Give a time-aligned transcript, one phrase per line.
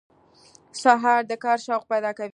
[0.81, 2.29] سهار د کار شوق پیدا کوي.